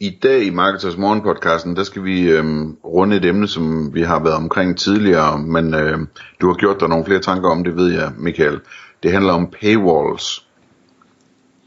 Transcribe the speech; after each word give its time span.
I 0.00 0.10
dag 0.22 0.42
i 0.42 0.50
Marketers 0.50 0.96
Morgen 0.96 1.22
podcasten, 1.22 1.76
der 1.76 1.84
skal 1.84 2.04
vi 2.04 2.20
øhm, 2.30 2.76
runde 2.84 3.16
et 3.16 3.24
emne, 3.24 3.48
som 3.48 3.94
vi 3.94 4.02
har 4.02 4.18
været 4.22 4.34
omkring 4.34 4.78
tidligere, 4.78 5.38
men 5.38 5.74
øhm, 5.74 6.08
du 6.40 6.46
har 6.46 6.54
gjort 6.54 6.80
dig 6.80 6.88
nogle 6.88 7.04
flere 7.04 7.20
tanker 7.20 7.48
om 7.50 7.64
det, 7.64 7.76
ved 7.76 7.92
jeg, 7.92 8.12
Michael. 8.16 8.60
Det 9.02 9.12
handler 9.12 9.32
om 9.32 9.50
paywalls. 9.60 10.46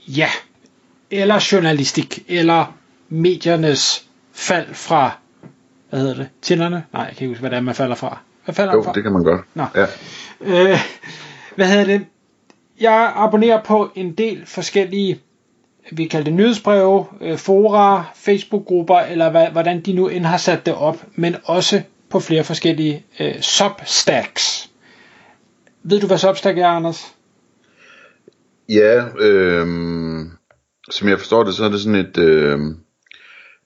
Ja, 0.07 0.29
eller 1.11 1.49
journalistik, 1.51 2.23
eller 2.27 2.75
mediernes 3.09 4.05
fald 4.33 4.73
fra, 4.73 5.11
hvad 5.89 5.99
hedder 5.99 6.15
det, 6.15 6.29
tænderne? 6.41 6.83
Nej, 6.93 7.01
jeg 7.01 7.15
kan 7.15 7.25
ikke 7.25 7.31
huske, 7.31 7.41
hvad 7.41 7.49
det 7.49 7.57
er, 7.57 7.61
man 7.61 7.75
falder 7.75 7.95
fra. 7.95 8.17
Hvad 8.45 8.55
falder 8.55 8.73
Jo, 8.73 8.77
man 8.77 8.85
fra? 8.85 8.93
det 8.93 9.03
kan 9.03 9.11
man 9.13 9.23
godt. 9.23 9.41
Nå. 9.55 9.65
Ja. 9.75 9.85
Øh, 10.41 10.79
hvad 11.55 11.67
hedder 11.67 11.85
det? 11.85 12.05
Jeg 12.79 13.13
abonnerer 13.15 13.63
på 13.63 13.91
en 13.95 14.11
del 14.13 14.45
forskellige, 14.45 15.19
vi 15.91 16.05
kalder 16.05 16.23
det 16.23 16.33
nyhedsbreve, 16.33 17.05
øh, 17.21 17.37
fora, 17.37 18.03
Facebook-grupper, 18.15 18.99
eller 18.99 19.29
hvad, 19.31 19.47
hvordan 19.47 19.81
de 19.81 19.93
nu 19.93 20.07
end 20.07 20.25
har 20.25 20.37
sat 20.37 20.65
det 20.65 20.73
op, 20.73 21.05
men 21.15 21.35
også 21.43 21.81
på 22.09 22.19
flere 22.19 22.43
forskellige 22.43 23.05
øh, 23.19 23.41
substacks. 23.41 24.69
Ved 25.83 25.99
du, 25.99 26.07
hvad 26.07 26.17
substack 26.17 26.57
er, 26.57 26.67
Anders? 26.67 27.15
Ja, 28.69 29.05
øh, 29.19 29.67
som 30.91 31.07
jeg 31.07 31.17
forstår 31.17 31.43
det, 31.43 31.53
så 31.53 31.65
er 31.65 31.69
det 31.69 31.81
sådan 31.81 31.99
et, 31.99 32.17
øh, 32.17 32.59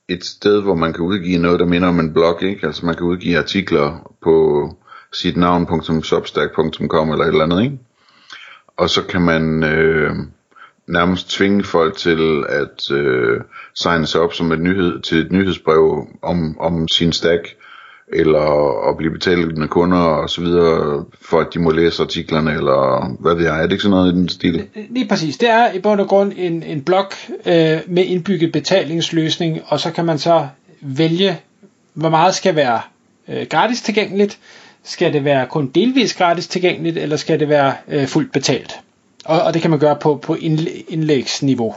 et 0.09 0.25
sted, 0.25 0.61
hvor 0.61 0.75
man 0.75 0.93
kan 0.93 1.01
udgive 1.01 1.37
noget, 1.37 1.59
der 1.59 1.65
minder 1.65 1.87
om 1.87 1.99
en 1.99 2.13
blog, 2.13 2.43
ikke? 2.43 2.67
Altså 2.67 2.85
man 2.85 2.95
kan 2.95 3.05
udgive 3.05 3.37
artikler 3.37 4.11
på 4.23 4.69
sit 5.13 5.37
navn.substack.com 5.37 7.11
eller 7.11 7.23
et 7.23 7.27
eller 7.27 7.43
andet, 7.43 7.63
ikke? 7.63 7.79
Og 8.77 8.89
så 8.89 9.03
kan 9.03 9.21
man 9.21 9.63
øh, 9.63 10.15
nærmest 10.87 11.29
tvinge 11.29 11.63
folk 11.63 11.97
til 11.97 12.43
at 12.49 12.91
øh, 12.91 13.41
signe 13.73 14.07
sig 14.07 14.21
op 14.21 14.33
som 14.33 14.51
et 14.51 14.61
nyhed, 14.61 15.01
til 15.01 15.17
et 15.17 15.31
nyhedsbrev 15.31 16.07
om, 16.21 16.59
om 16.59 16.87
sin 16.87 17.11
stack, 17.11 17.55
eller 18.13 18.89
at 18.89 18.97
blive 18.97 19.13
betalt 19.13 19.69
kunder 19.69 19.97
og 19.97 20.29
så 20.29 20.41
videre, 20.41 21.05
for 21.21 21.39
at 21.39 21.47
de 21.53 21.59
må 21.59 21.71
læse 21.71 22.03
artiklerne, 22.03 22.51
eller 22.51 23.09
hvad 23.19 23.35
ved 23.35 23.43
jeg, 23.43 23.57
er 23.57 23.61
det 23.61 23.71
ikke 23.71 23.81
sådan 23.81 23.97
noget 23.97 24.13
i 24.13 24.15
den 24.15 24.29
stil? 24.29 24.55
Øh, 24.55 24.61
øh, 24.75 24.83
lige 24.89 25.07
præcis. 25.07 25.37
Det 25.37 25.49
er 25.49 25.73
i 25.73 25.79
bund 25.79 26.01
og 26.01 26.07
grund 26.07 26.33
en, 26.35 26.63
en 26.63 26.81
blog 26.81 27.11
øh, 27.45 27.79
med 27.87 28.05
indbygget 28.05 28.51
betalingsløsning, 28.51 29.61
og 29.67 29.79
så 29.79 29.91
kan 29.91 30.05
man 30.05 30.19
så 30.19 30.47
vælge, 30.81 31.39
hvor 31.93 32.09
meget 32.09 32.35
skal 32.35 32.55
være 32.55 32.81
øh, 33.29 33.47
gratis 33.49 33.81
tilgængeligt. 33.81 34.39
Skal 34.83 35.13
det 35.13 35.25
være 35.25 35.47
kun 35.47 35.67
delvis 35.67 36.13
gratis 36.13 36.47
tilgængeligt, 36.47 36.97
eller 36.97 37.15
skal 37.15 37.39
det 37.39 37.49
være 37.49 37.73
øh, 37.87 38.07
fuldt 38.07 38.31
betalt? 38.31 38.79
Og, 39.25 39.41
og 39.41 39.53
det 39.53 39.61
kan 39.61 39.71
man 39.71 39.79
gøre 39.79 39.95
på, 39.95 40.15
på 40.15 40.35
indlægsniveau. 40.87 41.75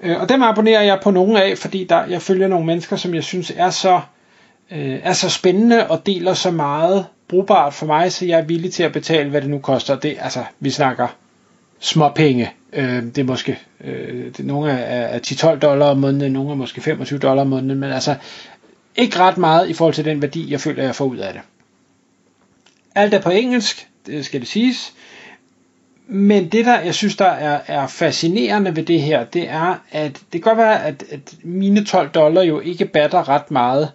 Øh, 0.00 0.20
og 0.20 0.28
dem 0.28 0.42
abonnerer 0.42 0.82
jeg 0.82 0.98
på 1.02 1.10
nogle 1.10 1.42
af, 1.42 1.58
fordi 1.58 1.84
der, 1.84 2.06
jeg 2.06 2.22
følger 2.22 2.48
nogle 2.48 2.66
mennesker, 2.66 2.96
som 2.96 3.14
jeg 3.14 3.24
synes 3.24 3.52
er 3.56 3.70
så, 3.70 4.00
øh, 4.70 4.98
er 5.02 5.12
så 5.12 5.30
spændende 5.30 5.86
og 5.86 6.06
deler 6.06 6.34
så 6.34 6.50
meget 6.50 7.06
brugbart 7.28 7.74
for 7.74 7.86
mig, 7.86 8.12
så 8.12 8.26
jeg 8.26 8.38
er 8.38 8.44
villig 8.44 8.72
til 8.72 8.82
at 8.82 8.92
betale, 8.92 9.30
hvad 9.30 9.40
det 9.40 9.50
nu 9.50 9.58
koster. 9.58 9.96
Det, 9.96 10.16
altså, 10.20 10.44
vi 10.60 10.70
snakker 10.70 11.08
små 11.80 12.08
penge. 12.08 12.52
Øh, 12.72 13.02
det 13.02 13.18
er 13.18 13.24
måske 13.24 13.58
øh, 13.84 14.32
det, 14.36 14.46
nogle 14.46 14.70
er, 14.70 15.06
er 15.06 15.18
10-12 15.18 15.58
dollar 15.58 15.86
om 15.86 15.96
måneden, 15.96 16.32
nogle 16.32 16.50
er 16.50 16.54
måske 16.54 16.80
25 16.80 17.18
dollar 17.18 17.42
om 17.42 17.48
måneden, 17.48 17.80
men 17.80 17.92
altså 17.92 18.14
ikke 18.96 19.18
ret 19.18 19.38
meget 19.38 19.68
i 19.68 19.72
forhold 19.72 19.94
til 19.94 20.04
den 20.04 20.22
værdi, 20.22 20.50
jeg 20.50 20.60
føler, 20.60 20.82
jeg 20.82 20.94
får 20.94 21.04
ud 21.04 21.16
af 21.16 21.32
det. 21.32 21.42
Alt 22.94 23.14
er 23.14 23.20
på 23.20 23.30
engelsk, 23.30 23.88
det 24.06 24.26
skal 24.26 24.40
det 24.40 24.48
siges. 24.48 24.92
Men 26.08 26.48
det 26.48 26.64
der, 26.64 26.80
jeg 26.80 26.94
synes, 26.94 27.16
der 27.16 27.24
er, 27.26 27.60
er 27.66 27.86
fascinerende 27.86 28.76
ved 28.76 28.82
det 28.82 29.02
her, 29.02 29.24
det 29.24 29.48
er, 29.50 29.74
at 29.90 30.12
det 30.12 30.30
kan 30.30 30.40
godt 30.40 30.58
være, 30.58 30.84
at, 30.84 31.04
at 31.10 31.34
mine 31.42 31.84
12 31.84 32.08
dollar 32.10 32.42
jo 32.42 32.60
ikke 32.60 32.84
batter 32.86 33.28
ret 33.28 33.50
meget, 33.50 33.92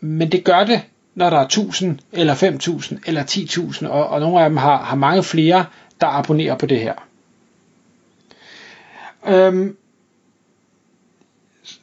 men 0.00 0.32
det 0.32 0.44
gør 0.44 0.64
det, 0.64 0.80
når 1.14 1.30
der 1.30 1.36
er 1.36 1.44
1000 1.44 1.98
eller 2.12 2.34
5000 2.34 2.98
eller 3.06 3.22
10.000, 3.22 3.88
og, 3.88 4.08
og 4.08 4.20
nogle 4.20 4.40
af 4.40 4.50
dem 4.50 4.56
har, 4.56 4.76
har 4.84 4.96
mange 4.96 5.22
flere, 5.22 5.64
der 6.00 6.06
abonnerer 6.06 6.54
på 6.54 6.66
det 6.66 6.80
her. 6.80 6.94
Øhm, 9.26 9.76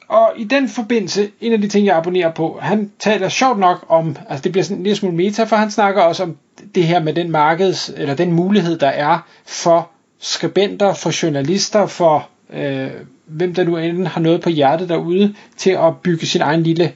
og 0.08 0.32
i 0.36 0.44
den 0.44 0.68
forbindelse, 0.68 1.30
en 1.40 1.52
af 1.52 1.60
de 1.60 1.68
ting, 1.68 1.86
jeg 1.86 1.96
abonnerer 1.96 2.32
på, 2.32 2.58
han 2.62 2.92
taler 2.98 3.28
sjovt 3.28 3.58
nok 3.58 3.86
om, 3.88 4.16
altså 4.28 4.42
det 4.42 4.52
bliver 4.52 4.64
sådan 4.64 4.76
en 4.76 4.82
lille 4.82 4.96
smule 4.96 5.16
meta, 5.16 5.44
for 5.44 5.56
han 5.56 5.70
snakker 5.70 6.02
også 6.02 6.22
om 6.22 6.36
det 6.76 6.86
her 6.86 7.00
med 7.00 7.12
den 7.12 7.30
markeds, 7.30 7.90
eller 7.96 8.14
den 8.14 8.32
mulighed, 8.32 8.78
der 8.78 8.88
er 8.88 9.18
for 9.46 9.90
skribenter, 10.18 10.94
for 10.94 11.22
journalister, 11.22 11.86
for 11.86 12.28
øh, 12.52 12.90
hvem 13.26 13.54
der 13.54 13.64
nu 13.64 13.76
end 13.76 14.06
har 14.06 14.20
noget 14.20 14.40
på 14.40 14.50
hjertet 14.50 14.88
derude, 14.88 15.34
til 15.56 15.70
at 15.70 15.96
bygge 16.02 16.26
sin 16.26 16.40
egen 16.40 16.62
lille, 16.62 16.92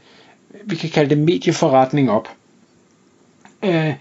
vi 0.64 0.76
kan 0.76 0.90
kalde 0.90 1.10
det 1.10 1.18
medieforretning 1.18 2.10
op. 2.10 2.28
Øh, 3.64 3.94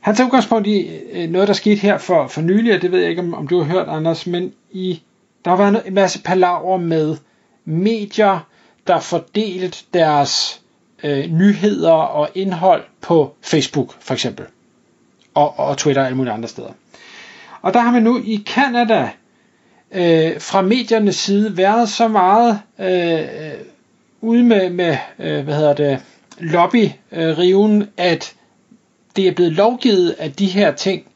han 0.00 0.14
tager 0.14 0.26
udgangspunkt 0.26 0.66
i 0.66 0.88
øh, 1.12 1.30
noget, 1.30 1.48
der 1.48 1.54
skete 1.54 1.80
her 1.80 1.98
for, 1.98 2.26
for 2.26 2.40
nylig, 2.40 2.74
og 2.74 2.82
det 2.82 2.92
ved 2.92 3.00
jeg 3.00 3.10
ikke, 3.10 3.22
om, 3.22 3.34
om 3.34 3.48
du 3.48 3.58
har 3.62 3.64
hørt, 3.64 3.88
Anders, 3.88 4.26
men 4.26 4.52
i, 4.70 5.02
der 5.44 5.50
har 5.50 5.56
været 5.56 5.82
en 5.86 5.94
masse 5.94 6.22
palaver 6.22 6.76
med 6.76 7.16
medier, 7.64 8.46
der 8.86 9.00
fordelt 9.00 9.84
deres 9.94 10.60
øh, 11.04 11.26
nyheder 11.26 11.92
og 11.92 12.28
indhold 12.34 12.84
på 13.00 13.34
Facebook, 13.42 13.94
for 14.00 14.14
eksempel. 14.14 14.46
Og, 15.34 15.58
og 15.58 15.78
Twitter 15.78 16.02
og 16.02 16.06
alle 16.06 16.16
mulige 16.16 16.32
andre 16.32 16.48
steder. 16.48 16.70
Og 17.62 17.74
der 17.74 17.80
har 17.80 17.90
man 17.90 18.02
nu 18.02 18.20
i 18.24 18.44
Canada 18.46 19.10
øh, 19.92 20.40
fra 20.40 20.62
mediernes 20.62 21.16
side 21.16 21.56
været 21.56 21.88
så 21.88 22.08
meget 22.08 22.60
øh, 22.78 23.52
ude 24.20 24.42
med, 24.42 24.70
med 24.70 24.96
øh, 25.18 25.44
hvad 25.44 25.54
hedder 25.54 25.74
det, 25.74 26.02
lobbyriven, 26.38 27.82
øh, 27.82 27.88
at 27.96 28.34
det 29.16 29.28
er 29.28 29.32
blevet 29.32 29.52
lovgivet, 29.52 30.14
at 30.18 30.38
de 30.38 30.46
her 30.46 30.72
ting 30.72 31.06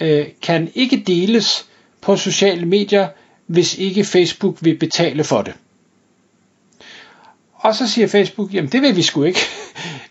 øh, 0.00 0.26
kan 0.42 0.70
ikke 0.74 1.02
deles 1.06 1.66
på 2.00 2.16
sociale 2.16 2.66
medier, 2.66 3.08
hvis 3.46 3.78
ikke 3.78 4.04
Facebook 4.04 4.56
vil 4.60 4.78
betale 4.78 5.24
for 5.24 5.42
det. 5.42 5.54
Og 7.54 7.74
så 7.74 7.88
siger 7.88 8.06
Facebook, 8.06 8.54
jamen 8.54 8.72
det 8.72 8.82
vil 8.82 8.96
vi 8.96 9.02
sgu 9.02 9.22
ikke 9.22 9.40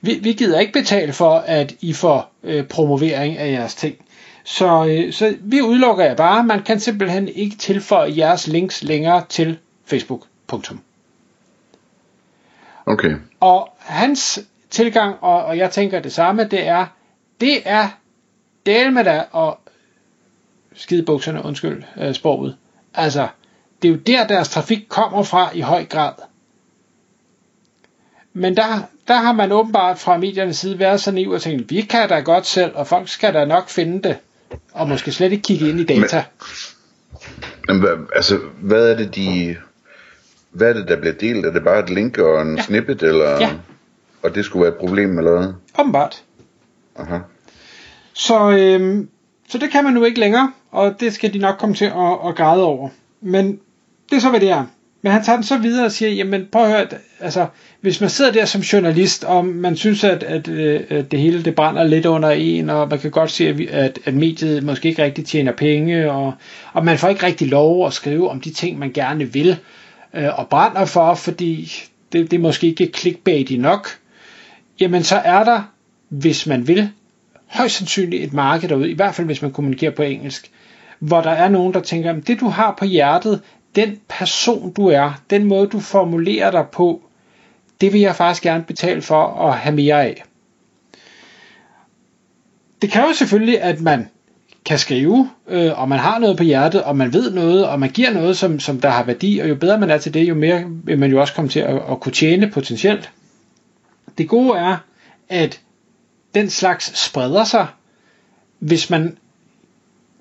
vi, 0.01 0.13
vi 0.13 0.33
gider 0.33 0.59
ikke 0.59 0.73
betale 0.73 1.13
for, 1.13 1.33
at 1.35 1.75
I 1.81 1.93
får 1.93 2.31
øh, 2.43 2.67
promovering 2.67 3.37
af 3.37 3.51
jeres 3.51 3.75
ting. 3.75 3.95
Så, 4.43 4.85
øh, 4.85 5.13
så 5.13 5.35
vi 5.41 5.61
udelukker 5.61 6.05
jer 6.05 6.15
bare. 6.15 6.43
Man 6.43 6.63
kan 6.63 6.79
simpelthen 6.79 7.27
ikke 7.27 7.55
tilføje 7.55 8.13
jeres 8.17 8.47
links 8.47 8.83
længere 8.83 9.23
til 9.29 9.57
Facebook. 9.85 10.27
Punktum. 10.47 10.81
Okay. 12.85 13.15
Og 13.39 13.69
hans 13.77 14.39
tilgang, 14.69 15.15
og, 15.21 15.45
og 15.45 15.57
jeg 15.57 15.71
tænker 15.71 15.99
det 15.99 16.13
samme, 16.13 16.43
det 16.43 16.67
er, 16.67 16.85
det 17.41 17.61
er 17.65 17.87
del 18.65 18.93
med 18.93 19.03
dig 19.03 19.25
og 19.31 19.59
skidebukserne, 20.75 21.45
undskyld 21.45 21.83
øh, 21.97 22.13
sproget. 22.13 22.57
Altså, 22.93 23.27
det 23.81 23.87
er 23.87 23.91
jo 23.91 23.97
der, 23.97 24.27
deres 24.27 24.49
trafik 24.49 24.85
kommer 24.89 25.23
fra 25.23 25.49
i 25.53 25.61
høj 25.61 25.85
grad. 25.85 26.13
Men 28.33 28.55
der, 28.57 28.63
der 29.07 29.13
har 29.13 29.33
man 29.33 29.51
åbenbart 29.51 29.99
fra 29.99 30.17
mediernes 30.17 30.57
side 30.57 30.79
været 30.79 31.01
så 31.01 31.11
naiv 31.11 31.29
og 31.29 31.41
tænkt, 31.41 31.69
vi 31.71 31.81
kan 31.81 32.09
da 32.09 32.19
godt 32.19 32.45
selv, 32.45 32.71
og 32.75 32.87
folk 32.87 33.09
skal 33.09 33.33
da 33.33 33.45
nok 33.45 33.69
finde 33.69 34.09
det, 34.09 34.17
og 34.73 34.89
måske 34.89 35.11
slet 35.11 35.31
ikke 35.31 35.43
kigge 35.43 35.69
ind 35.69 35.79
i 35.79 35.83
data. 35.83 36.23
Men, 37.67 37.79
men 37.79 37.87
altså, 38.15 38.39
hvad 38.61 38.89
er 38.89 38.97
det, 38.97 39.15
de... 39.15 39.55
Hvad 40.51 40.69
er 40.69 40.73
det, 40.73 40.87
der 40.87 40.99
bliver 40.99 41.13
delt? 41.13 41.45
Er 41.45 41.51
det 41.51 41.63
bare 41.63 41.79
et 41.79 41.89
link 41.89 42.17
og 42.17 42.41
en 42.41 42.55
Ja. 42.57 42.61
snippet, 42.61 43.03
eller... 43.03 43.29
Ja. 43.39 43.49
Og 44.23 44.35
det 44.35 44.45
skulle 44.45 44.63
være 44.63 44.73
et 44.73 44.79
problem, 44.79 45.17
eller 45.17 45.31
hvad? 45.39 45.53
Åbenbart. 45.79 46.23
Aha. 46.95 47.17
Så, 48.13 48.49
øhm, 48.51 49.09
så 49.49 49.57
det 49.57 49.71
kan 49.71 49.83
man 49.83 49.93
nu 49.93 50.03
ikke 50.03 50.19
længere, 50.19 50.51
og 50.71 50.95
det 50.99 51.13
skal 51.13 51.33
de 51.33 51.37
nok 51.39 51.57
komme 51.57 51.75
til 51.75 51.85
at, 51.85 52.27
at 52.27 52.35
græde 52.35 52.63
over. 52.63 52.89
Men 53.21 53.59
det 54.09 54.15
er 54.15 54.19
så, 54.19 54.29
hvad 54.29 54.39
det 54.39 54.49
er. 54.49 54.65
Men 55.01 55.11
han 55.11 55.23
tager 55.23 55.35
den 55.35 55.43
så 55.43 55.57
videre 55.57 55.85
og 55.85 55.91
siger, 55.91 56.11
jamen 56.11 56.47
prøv 56.51 56.63
at 56.63 56.69
høre, 56.69 56.87
altså, 57.19 57.47
hvis 57.81 58.01
man 58.01 58.09
sidder 58.09 58.31
der 58.31 58.45
som 58.45 58.61
journalist, 58.61 59.23
og 59.23 59.45
man 59.45 59.75
synes, 59.75 60.03
at, 60.03 60.23
at, 60.23 60.47
øh, 60.47 60.81
at 60.89 61.11
det 61.11 61.19
hele 61.19 61.43
det 61.43 61.55
brænder 61.55 61.83
lidt 61.83 62.05
under 62.05 62.29
en, 62.29 62.69
og 62.69 62.89
man 62.89 62.99
kan 62.99 63.11
godt 63.11 63.31
se, 63.31 63.47
at, 63.47 63.61
at, 63.61 63.99
at 64.05 64.13
mediet 64.13 64.63
måske 64.63 64.89
ikke 64.89 65.03
rigtig 65.03 65.25
tjener 65.25 65.51
penge, 65.51 66.11
og, 66.11 66.33
og 66.73 66.85
man 66.85 66.97
får 66.97 67.07
ikke 67.07 67.25
rigtig 67.25 67.47
lov 67.47 67.87
at 67.87 67.93
skrive 67.93 68.29
om 68.29 68.41
de 68.41 68.49
ting, 68.49 68.79
man 68.79 68.91
gerne 68.91 69.33
vil, 69.33 69.57
øh, 70.13 70.39
og 70.39 70.47
brænder 70.47 70.85
for, 70.85 71.13
fordi 71.13 71.73
det, 72.13 72.31
det 72.31 72.37
er 72.37 72.41
måske 72.41 72.67
ikke 72.67 72.91
clickbaity 72.97 73.53
nok, 73.53 73.89
jamen 74.79 75.03
så 75.03 75.15
er 75.15 75.43
der 75.43 75.61
hvis 76.09 76.47
man 76.47 76.67
vil, 76.67 76.89
højst 77.47 77.75
sandsynligt 77.75 78.23
et 78.23 78.33
marked 78.33 78.69
derude, 78.69 78.89
i 78.89 78.93
hvert 78.93 79.15
fald 79.15 79.27
hvis 79.27 79.41
man 79.41 79.51
kommunikerer 79.51 79.91
på 79.91 80.01
engelsk, 80.03 80.51
hvor 80.99 81.21
der 81.21 81.31
er 81.31 81.49
nogen, 81.49 81.73
der 81.73 81.79
tænker, 81.79 82.13
at 82.13 82.27
det 82.27 82.39
du 82.39 82.47
har 82.47 82.75
på 82.79 82.85
hjertet, 82.85 83.41
den 83.75 83.99
person 84.07 84.73
du 84.73 84.87
er, 84.87 85.21
den 85.29 85.43
måde 85.43 85.67
du 85.67 85.79
formulerer 85.79 86.51
dig 86.51 86.65
på, 86.71 87.01
det 87.81 87.93
vil 87.93 88.01
jeg 88.01 88.15
faktisk 88.15 88.43
gerne 88.43 88.63
betale 88.63 89.01
for 89.01 89.47
at 89.47 89.57
have 89.57 89.75
mere 89.75 90.03
af. 90.03 90.23
Det 92.81 92.91
kræver 92.91 93.13
selvfølgelig, 93.13 93.61
at 93.61 93.81
man 93.81 94.09
kan 94.65 94.79
skrive, 94.79 95.29
øh, 95.47 95.79
og 95.79 95.89
man 95.89 95.99
har 95.99 96.19
noget 96.19 96.37
på 96.37 96.43
hjertet, 96.43 96.83
og 96.83 96.97
man 96.97 97.13
ved 97.13 97.31
noget, 97.31 97.67
og 97.67 97.79
man 97.79 97.89
giver 97.89 98.11
noget, 98.11 98.37
som, 98.37 98.59
som 98.59 98.81
der 98.81 98.89
har 98.89 99.03
værdi, 99.03 99.39
og 99.39 99.49
jo 99.49 99.55
bedre 99.55 99.77
man 99.77 99.89
er 99.89 99.97
til 99.97 100.13
det, 100.13 100.29
jo 100.29 100.35
mere 100.35 100.63
vil 100.83 100.99
man 100.99 101.11
jo 101.11 101.21
også 101.21 101.33
komme 101.33 101.49
til 101.49 101.59
at, 101.59 101.81
at 101.91 101.99
kunne 101.99 102.11
tjene 102.11 102.51
potentielt. 102.51 103.11
Det 104.17 104.27
gode 104.27 104.57
er, 104.57 104.77
at 105.29 105.61
den 106.35 106.49
slags 106.49 106.99
spreder 106.99 107.43
sig, 107.43 107.67
hvis 108.59 108.89
man 108.89 109.17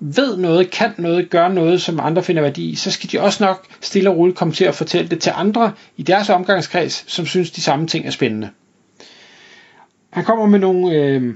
ved 0.03 0.37
noget, 0.37 0.71
kan 0.71 0.93
noget, 0.97 1.29
gør 1.29 1.47
noget, 1.47 1.81
som 1.81 1.99
andre 1.99 2.23
finder 2.23 2.41
værdi 2.41 2.69
i, 2.69 2.75
så 2.75 2.91
skal 2.91 3.11
de 3.11 3.21
også 3.21 3.43
nok 3.43 3.67
stille 3.81 4.09
og 4.09 4.17
roligt 4.17 4.37
komme 4.37 4.53
til 4.53 4.65
at 4.65 4.75
fortælle 4.75 5.09
det 5.09 5.19
til 5.19 5.31
andre 5.35 5.71
i 5.97 6.03
deres 6.03 6.29
omgangskreds, 6.29 7.03
som 7.07 7.25
synes 7.25 7.51
de 7.51 7.61
samme 7.61 7.87
ting 7.87 8.05
er 8.05 8.11
spændende. 8.11 8.49
Han 10.09 10.23
kommer 10.23 10.45
med 10.45 10.59
nogle, 10.59 10.95
øh, 10.95 11.35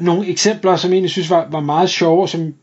nogle 0.00 0.28
eksempler, 0.28 0.76
som 0.76 0.90
jeg 0.90 0.94
egentlig 0.94 1.10
synes 1.10 1.30
var, 1.30 1.48
var 1.50 1.60
meget 1.60 1.90
sjove, 1.90 2.28
som 2.28 2.54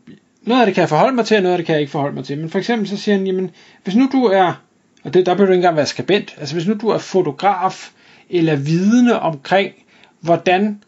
noget 0.42 0.60
af 0.60 0.66
det 0.66 0.74
kan 0.74 0.80
jeg 0.80 0.88
forholde 0.88 1.16
mig 1.16 1.24
til, 1.24 1.36
og 1.36 1.42
noget 1.42 1.52
af 1.52 1.58
det 1.58 1.66
kan 1.66 1.72
jeg 1.72 1.80
ikke 1.80 1.92
forholde 1.92 2.14
mig 2.14 2.24
til. 2.24 2.38
Men 2.38 2.50
for 2.50 2.58
eksempel 2.58 2.88
så 2.88 2.96
siger 2.96 3.16
han, 3.16 3.26
jamen, 3.26 3.50
hvis 3.84 3.96
nu 3.96 4.08
du 4.12 4.24
er, 4.24 4.62
og 5.04 5.14
det, 5.14 5.26
der 5.26 5.34
behøver 5.34 5.46
du 5.46 5.52
ikke 5.52 5.58
engang 5.58 5.76
være 5.76 5.86
skabent, 5.86 6.34
altså 6.38 6.54
hvis 6.54 6.66
nu 6.66 6.74
du 6.74 6.88
er 6.88 6.98
fotograf, 6.98 7.90
eller 8.30 8.56
vidne 8.56 9.20
omkring, 9.20 9.72
hvordan 10.20 10.82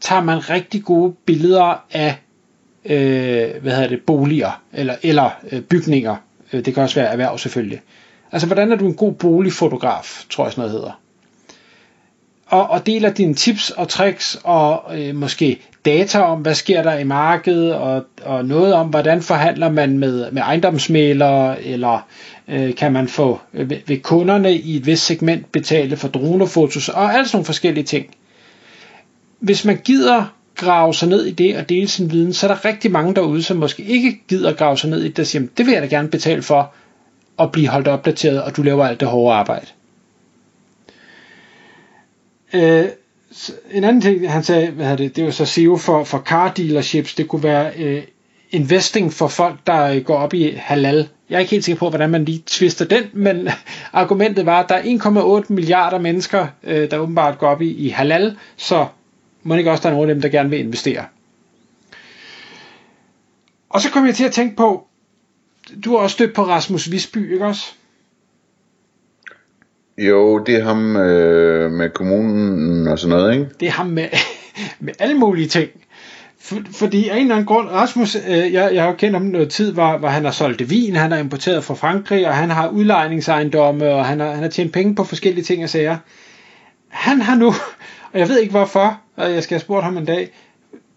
tager 0.00 0.22
man 0.22 0.50
rigtig 0.50 0.84
gode 0.84 1.14
billeder 1.26 1.84
af 1.90 2.18
øh, 2.84 3.50
hvad 3.62 3.72
hedder 3.72 3.88
det, 3.88 4.00
boliger 4.06 4.62
eller, 4.72 4.94
eller 5.02 5.30
øh, 5.52 5.60
bygninger. 5.60 6.16
Øh, 6.52 6.64
det 6.64 6.74
kan 6.74 6.82
også 6.82 7.00
være 7.00 7.12
erhverv 7.12 7.38
selvfølgelig. 7.38 7.80
Altså, 8.32 8.46
hvordan 8.46 8.72
er 8.72 8.76
du 8.76 8.86
en 8.86 8.94
god 8.94 9.12
boligfotograf, 9.12 10.24
tror 10.30 10.44
jeg 10.44 10.52
sådan 10.52 10.62
noget 10.62 10.72
hedder. 10.72 11.00
Og, 12.46 12.70
og 12.70 12.86
deler 12.86 13.10
dine 13.10 13.34
tips 13.34 13.70
og 13.70 13.88
tricks 13.88 14.40
og 14.44 14.98
øh, 14.98 15.14
måske 15.14 15.60
data 15.84 16.20
om, 16.20 16.40
hvad 16.40 16.54
sker 16.54 16.82
der 16.82 16.98
i 16.98 17.04
markedet, 17.04 17.74
og, 17.74 18.04
og 18.22 18.44
noget 18.44 18.74
om, 18.74 18.88
hvordan 18.88 19.22
forhandler 19.22 19.70
man 19.70 19.98
med, 19.98 20.30
med 20.30 20.42
ejendomsmælere, 20.42 21.62
eller 21.62 22.06
øh, 22.48 22.74
kan 22.74 22.92
man 22.92 23.08
få 23.08 23.40
øh, 23.54 23.70
ved 23.70 24.02
kunderne 24.02 24.54
i 24.54 24.76
et 24.76 24.86
vist 24.86 25.06
segment 25.06 25.52
betale 25.52 25.96
for 25.96 26.08
dronefotos, 26.08 26.88
og 26.88 27.14
alle 27.14 27.28
sådan 27.28 27.36
nogle 27.36 27.44
forskellige 27.44 27.84
ting. 27.84 28.06
Hvis 29.38 29.64
man 29.64 29.76
gider 29.84 30.34
grave 30.60 30.94
sig 30.94 31.08
ned 31.08 31.24
i 31.26 31.30
det 31.30 31.56
og 31.56 31.68
dele 31.68 31.88
sin 31.88 32.10
viden, 32.10 32.32
så 32.32 32.48
er 32.48 32.54
der 32.54 32.64
rigtig 32.64 32.90
mange 32.90 33.14
derude, 33.14 33.42
som 33.42 33.56
måske 33.56 33.82
ikke 33.82 34.20
gider 34.28 34.52
grave 34.52 34.78
sig 34.78 34.90
ned 34.90 35.00
i 35.00 35.08
det, 35.08 35.16
der 35.16 35.24
siger, 35.24 35.46
det 35.58 35.66
vil 35.66 35.72
jeg 35.72 35.82
da 35.82 35.86
gerne 35.86 36.08
betale 36.08 36.42
for, 36.42 36.72
at 37.38 37.52
blive 37.52 37.68
holdt 37.68 37.88
opdateret, 37.88 38.42
og 38.42 38.56
du 38.56 38.62
laver 38.62 38.86
alt 38.86 39.00
det 39.00 39.08
hårde 39.08 39.34
arbejde. 39.36 39.66
Øh, 42.54 42.84
en 43.72 43.84
anden 43.84 44.02
ting, 44.02 44.32
han 44.32 44.42
sagde, 44.42 44.70
hvad 44.70 44.96
det, 44.96 45.16
det 45.16 45.24
var 45.24 45.30
så 45.30 45.44
SEO 45.44 45.76
for, 45.76 46.04
for 46.04 46.18
car 46.18 46.52
dealerships, 46.52 47.14
det 47.14 47.28
kunne 47.28 47.42
være 47.42 47.72
øh, 47.76 48.02
investing 48.50 49.12
for 49.12 49.28
folk, 49.28 49.56
der 49.66 49.84
øh, 49.84 50.04
går 50.04 50.16
op 50.16 50.34
i 50.34 50.54
halal. 50.56 51.08
Jeg 51.30 51.36
er 51.36 51.40
ikke 51.40 51.50
helt 51.50 51.64
sikker 51.64 51.78
på, 51.78 51.88
hvordan 51.88 52.10
man 52.10 52.24
lige 52.24 52.42
twister 52.46 52.84
den, 52.84 53.04
men 53.12 53.48
argumentet 53.92 54.46
var, 54.46 54.62
at 54.62 54.68
der 54.68 54.74
er 54.74 55.40
1,8 55.42 55.52
milliarder 55.52 55.98
mennesker, 55.98 56.46
øh, 56.64 56.90
der 56.90 56.98
åbenbart 56.98 57.38
går 57.38 57.48
op 57.48 57.62
i, 57.62 57.70
i 57.70 57.88
halal, 57.88 58.36
så 58.56 58.86
må 59.42 59.54
ikke 59.54 59.70
også 59.70 59.82
der 59.82 59.88
er 59.88 59.94
nogle 59.94 60.10
af 60.10 60.14
dem, 60.14 60.22
der 60.22 60.28
gerne 60.28 60.50
vil 60.50 60.58
investere. 60.58 61.04
Og 63.70 63.80
så 63.80 63.90
kom 63.90 64.06
jeg 64.06 64.14
til 64.14 64.24
at 64.24 64.32
tænke 64.32 64.56
på, 64.56 64.86
du 65.84 65.90
har 65.90 65.98
også 65.98 66.14
stødt 66.14 66.34
på 66.34 66.42
Rasmus 66.42 66.90
Visby, 66.90 67.32
ikke 67.32 67.46
også? 67.46 67.72
Jo, 69.98 70.38
det 70.38 70.56
er 70.56 70.64
ham 70.64 70.96
øh, 70.96 71.72
med 71.72 71.90
kommunen 71.90 72.86
og 72.88 72.98
sådan 72.98 73.16
noget, 73.16 73.32
ikke? 73.32 73.46
Det 73.60 73.68
er 73.68 73.72
ham 73.72 73.86
med, 73.86 74.08
med 74.80 74.92
alle 74.98 75.14
mulige 75.14 75.48
ting. 75.48 75.70
For, 76.38 76.56
fordi 76.72 77.08
af 77.08 77.16
en 77.16 77.22
eller 77.22 77.34
anden 77.34 77.46
grund, 77.46 77.68
Rasmus, 77.68 78.16
øh, 78.28 78.52
jeg, 78.52 78.74
jeg 78.74 78.84
har 78.84 78.92
kendt 78.92 79.16
ham 79.16 79.22
noget 79.22 79.50
tid, 79.50 79.72
hvor, 79.72 79.98
hvor 79.98 80.08
han 80.08 80.24
har 80.24 80.32
solgt 80.32 80.70
vin, 80.70 80.96
han 80.96 81.12
har 81.12 81.18
importeret 81.18 81.64
fra 81.64 81.74
Frankrig, 81.74 82.28
og 82.28 82.34
han 82.34 82.50
har 82.50 82.68
udlejningsejendomme, 82.68 83.88
og 83.88 84.06
han 84.06 84.20
har, 84.20 84.30
han 84.30 84.42
har 84.42 84.50
tjent 84.50 84.72
penge 84.72 84.94
på 84.94 85.04
forskellige 85.04 85.44
ting 85.44 85.64
og 85.64 85.70
sager. 85.70 85.96
Han 86.88 87.20
har 87.20 87.34
nu 87.34 87.54
og 88.12 88.18
jeg 88.18 88.28
ved 88.28 88.38
ikke 88.40 88.50
hvorfor, 88.50 89.00
og 89.16 89.32
jeg 89.32 89.42
skal 89.42 89.54
have 89.54 89.60
spurgt 89.60 89.84
ham 89.84 89.96
en 89.96 90.04
dag, 90.04 90.28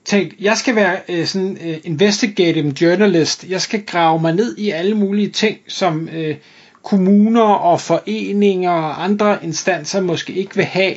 tænkt, 0.06 0.36
jeg 0.39 0.57
skal 0.57 0.75
være 0.75 0.98
øh, 1.10 1.25
sådan 1.25 1.57
øh, 1.65 1.77
investigative 1.83 2.74
journalist. 2.81 3.45
Jeg 3.50 3.62
skal 3.62 3.86
grave 3.86 4.21
mig 4.21 4.33
ned 4.36 4.57
i 4.57 4.69
alle 4.69 4.95
mulige 4.95 5.30
ting, 5.30 5.57
som 5.68 6.10
øh, 6.13 6.36
kommuner 6.83 7.44
og 7.44 7.81
foreninger 7.81 8.71
og 8.71 9.04
andre 9.04 9.38
instanser 9.44 10.01
måske 10.01 10.33
ikke 10.33 10.56
vil 10.56 10.65
have, 10.65 10.95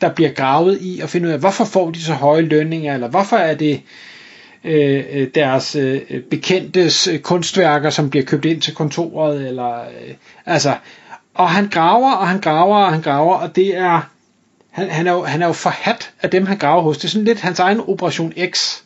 der 0.00 0.08
bliver 0.08 0.30
gravet 0.30 0.78
i 0.80 1.00
og 1.02 1.08
finde 1.08 1.28
ud 1.28 1.32
af, 1.32 1.38
hvorfor 1.38 1.64
får 1.64 1.90
de 1.90 2.02
så 2.02 2.12
høje 2.12 2.42
lønninger, 2.42 2.94
eller 2.94 3.08
hvorfor 3.08 3.36
er 3.36 3.54
det 3.54 3.80
øh, 4.64 5.04
øh 5.12 5.28
deres 5.34 5.76
øh, 5.76 6.00
bekendtes 6.30 7.06
øh, 7.06 7.18
kunstværker, 7.18 7.90
som 7.90 8.10
bliver 8.10 8.24
købt 8.24 8.44
ind 8.44 8.60
til 8.60 8.74
kontoret, 8.74 9.48
eller 9.48 9.80
øh, 9.80 10.14
altså, 10.46 10.74
og 11.34 11.50
han 11.50 11.68
graver, 11.68 12.12
og 12.12 12.28
han 12.28 12.40
graver, 12.40 12.76
og 12.76 12.92
han 12.92 13.02
graver, 13.02 13.34
og 13.34 13.56
det 13.56 13.76
er 13.76 14.13
han, 14.74 14.90
han, 14.90 15.06
er 15.06 15.12
jo, 15.12 15.24
han 15.24 15.42
er 15.42 15.46
jo 15.46 15.52
forhat 15.52 16.12
af 16.22 16.30
dem, 16.30 16.46
han 16.46 16.58
graver 16.58 16.82
hos. 16.82 16.98
Det 16.98 17.04
er 17.04 17.08
sådan 17.08 17.24
lidt 17.24 17.40
hans 17.40 17.58
egen 17.58 17.80
Operation 17.80 18.32
X. 18.50 18.82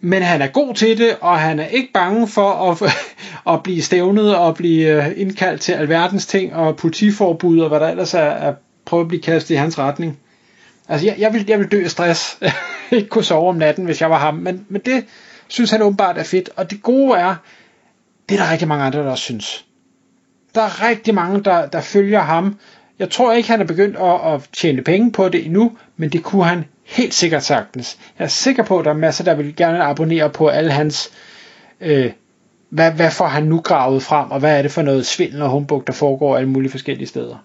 Men 0.00 0.22
han 0.22 0.42
er 0.42 0.46
god 0.46 0.74
til 0.74 0.98
det, 0.98 1.16
og 1.20 1.40
han 1.40 1.60
er 1.60 1.66
ikke 1.66 1.92
bange 1.94 2.28
for 2.28 2.70
at, 2.70 2.94
at 3.54 3.62
blive 3.62 3.82
stævnet 3.82 4.36
og 4.36 4.54
blive 4.54 5.04
øh, 5.04 5.12
indkaldt 5.16 5.60
til 5.60 5.72
alverdens 5.72 6.26
ting 6.26 6.54
og 6.54 6.76
politiforbud 6.76 7.60
og 7.60 7.68
hvad 7.68 7.80
der 7.80 7.88
ellers 7.88 8.14
er, 8.14 8.18
er 8.20 8.54
prøve 8.84 9.00
at 9.00 9.08
blive 9.08 9.22
kastet 9.22 9.54
i 9.54 9.58
hans 9.58 9.78
retning. 9.78 10.18
Altså, 10.88 11.06
jeg, 11.06 11.16
jeg, 11.18 11.32
vil, 11.32 11.44
jeg 11.48 11.58
vil 11.58 11.72
dø 11.72 11.84
af 11.84 11.90
stress. 11.90 12.38
ikke 12.90 13.08
kunne 13.08 13.24
sove 13.24 13.48
om 13.48 13.56
natten, 13.56 13.84
hvis 13.84 14.00
jeg 14.00 14.10
var 14.10 14.18
ham. 14.18 14.34
Men, 14.34 14.66
men 14.68 14.80
det 14.84 15.04
synes 15.48 15.70
han 15.70 15.82
åbenbart 15.82 16.18
er 16.18 16.24
fedt. 16.24 16.50
Og 16.56 16.70
det 16.70 16.82
gode 16.82 17.18
er, 17.18 17.34
det 18.28 18.40
er 18.40 18.44
der 18.44 18.52
rigtig 18.52 18.68
mange 18.68 18.84
andre, 18.84 18.98
der 18.98 19.10
også 19.10 19.24
synes. 19.24 19.64
Der 20.54 20.62
er 20.62 20.88
rigtig 20.88 21.14
mange, 21.14 21.40
der, 21.40 21.66
der 21.66 21.80
følger 21.80 22.20
ham, 22.20 22.58
jeg 23.02 23.10
tror 23.10 23.32
ikke, 23.32 23.48
han 23.48 23.60
er 23.60 23.64
begyndt 23.64 23.96
at, 23.96 24.34
at 24.34 24.48
tjene 24.52 24.82
penge 24.82 25.12
på 25.12 25.28
det 25.28 25.44
endnu, 25.46 25.78
men 25.96 26.10
det 26.10 26.22
kunne 26.22 26.44
han 26.44 26.64
helt 26.82 27.14
sikkert 27.14 27.42
sagtens. 27.42 27.98
Jeg 28.18 28.24
er 28.24 28.28
sikker 28.28 28.62
på, 28.62 28.78
at 28.78 28.84
der 28.84 28.90
er 28.90 28.94
masser, 28.94 29.24
der 29.24 29.34
vil 29.34 29.56
gerne 29.56 29.82
abonnere 29.84 30.30
på 30.30 30.48
alle 30.48 30.70
hans... 30.70 31.10
Øh, 31.80 32.12
hvad, 32.68 32.92
hvad 32.92 33.10
får 33.10 33.26
han 33.26 33.42
nu 33.42 33.60
gravet 33.60 34.02
frem, 34.02 34.30
og 34.30 34.40
hvad 34.40 34.58
er 34.58 34.62
det 34.62 34.70
for 34.70 34.82
noget 34.82 35.06
svindel 35.06 35.42
og 35.42 35.50
humbug, 35.50 35.86
der 35.86 35.92
foregår 35.92 36.36
alle 36.36 36.48
mulige 36.48 36.70
forskellige 36.70 37.06
steder? 37.06 37.36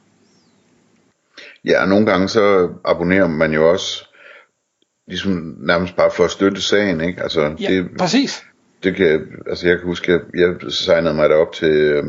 Ja, 1.66 1.82
og 1.82 1.90
nogle 1.90 2.06
gange 2.06 2.30
så 2.30 2.70
abonnerer 2.86 3.28
man 3.28 3.54
jo 3.54 3.72
også 3.72 4.06
ligesom 5.08 5.56
nærmest 5.60 5.96
bare 5.96 6.12
for 6.12 6.24
at 6.24 6.32
støtte 6.32 6.62
sagen, 6.62 7.02
ikke? 7.02 7.24
Altså, 7.24 7.56
ja, 7.60 7.72
det, 7.72 7.88
præcis. 8.00 8.44
Det 8.84 8.96
kan, 8.96 9.22
altså 9.48 9.68
jeg 9.68 9.78
kan 9.78 9.88
huske, 9.88 10.14
at 10.14 10.22
jeg 10.34 10.72
signede 10.72 11.14
mig 11.14 11.30
derop 11.30 11.54
til, 11.54 11.70
øh, 11.70 12.04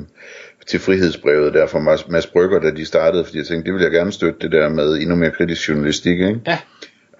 til 0.66 0.80
frihedsbrevet 0.80 1.54
der 1.54 1.66
fra 1.66 1.78
Mads, 1.78 2.08
Mads 2.08 2.26
Brygger, 2.26 2.60
da 2.60 2.70
de 2.70 2.84
startede, 2.84 3.24
fordi 3.24 3.38
jeg 3.38 3.46
tænkte, 3.46 3.66
det 3.66 3.74
vil 3.74 3.82
jeg 3.82 3.90
gerne 3.90 4.12
støtte 4.12 4.38
det 4.40 4.52
der 4.52 4.68
med 4.68 4.98
endnu 4.98 5.16
mere 5.16 5.30
kritisk 5.30 5.68
journalistik, 5.68 6.20
ikke? 6.20 6.40
Ja. 6.46 6.58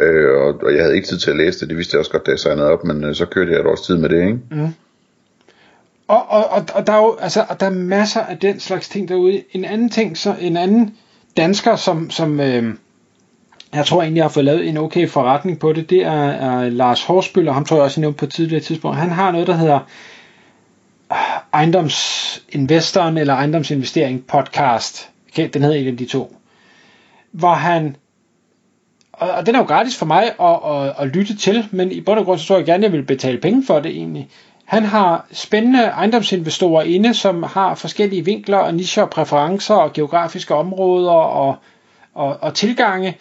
Øh, 0.00 0.40
og, 0.40 0.62
og 0.62 0.75
jeg 0.75 0.83
havde 0.83 0.97
ikke 0.97 1.09
tid 1.09 1.19
til 1.19 1.31
at 1.31 1.37
læse 1.37 1.61
det, 1.61 1.69
det 1.69 1.76
vidste 1.76 1.95
jeg 1.95 1.99
også 1.99 2.11
godt, 2.11 2.26
da 2.26 2.31
jeg 2.31 2.38
signede 2.38 2.71
op, 2.71 2.85
men 2.85 3.05
øh, 3.05 3.14
så 3.14 3.26
kørte 3.26 3.52
jeg 3.52 3.61
et 3.61 3.67
års 3.67 3.81
tid 3.81 3.97
med 3.97 4.09
det, 4.09 4.21
ikke? 4.21 4.38
Mm. 4.50 4.69
Og, 6.09 6.31
og, 6.31 6.50
og, 6.50 6.64
og 6.75 6.87
der 6.87 6.93
er 6.93 7.02
jo 7.02 7.17
altså, 7.21 7.45
og 7.49 7.61
der 7.61 7.67
er 7.67 7.71
masser 7.71 8.21
af 8.21 8.38
den 8.38 8.61
slags 8.61 8.88
ting 8.88 9.09
derude. 9.09 9.43
En 9.52 9.64
anden 9.64 9.90
ting, 9.90 10.19
så 10.19 10.35
en 10.40 10.57
anden 10.57 10.97
dansker, 11.37 11.76
som, 11.76 12.11
som 12.11 12.40
øh, 12.40 12.75
jeg 13.75 13.87
tror 13.87 14.03
egentlig 14.03 14.17
jeg 14.17 14.25
har 14.25 14.29
fået 14.29 14.45
lavet 14.45 14.69
en 14.69 14.77
okay 14.77 15.09
forretning 15.09 15.59
på 15.59 15.73
det, 15.73 15.91
det 15.91 16.03
er, 16.03 16.23
er 16.23 16.69
Lars 16.69 17.05
Horsbøl, 17.05 17.49
og 17.49 17.55
ham 17.55 17.65
tror 17.65 17.77
jeg 17.77 17.85
også, 17.85 18.01
jeg 18.01 18.03
nævnte 18.03 18.19
på 18.19 18.25
et 18.25 18.33
tidligere 18.33 18.63
tidspunkt. 18.63 18.99
Han 18.99 19.11
har 19.11 19.33
noget, 19.33 19.47
der 19.47 19.57
hedder 19.57 19.79
øh, 21.13 21.17
ejendomsinvestoren 21.53 23.19
eller 23.19 23.35
ejendomsinvestering 23.35 24.27
podcast. 24.27 25.11
Okay, 25.33 25.49
den 25.53 25.63
hedder 25.63 25.77
en 25.77 25.87
af 25.87 25.97
de 25.97 26.07
to. 26.07 26.37
Hvor 27.33 27.55
han 27.55 27.97
og, 29.13 29.31
og 29.31 29.47
den 29.47 29.55
er 29.55 29.59
jo 29.59 29.65
gratis 29.65 29.97
for 29.97 30.07
mig 30.07 30.25
at, 30.41 30.59
at, 30.73 30.95
at 30.99 31.09
lytte 31.09 31.37
til, 31.37 31.67
men 31.71 31.93
i 31.93 32.01
bund 32.01 32.19
og 32.19 32.25
grund 32.25 32.39
så 32.39 32.47
tror 32.47 32.57
jeg 32.57 32.67
gerne, 32.67 32.87
at 32.87 32.93
jeg 32.93 32.99
vil 32.99 33.07
betale 33.07 33.39
penge 33.39 33.65
for 33.67 33.81
det 33.81 33.91
egentlig. 33.91 34.29
Han 34.65 34.85
har 34.85 35.27
spændende 35.33 35.83
ejendomsinvestorer 35.83 36.83
inde, 36.83 37.15
som 37.15 37.43
har 37.43 37.75
forskellige 37.75 38.25
vinkler 38.25 38.59
og 38.59 38.75
nicher 38.75 39.03
og 39.03 39.11
præferencer 39.11 39.75
og 39.75 39.93
geografiske 39.93 40.55
områder 40.55 41.11
og, 41.11 41.57
og, 42.15 42.37
og 42.41 42.55
tilgange, 42.55 43.17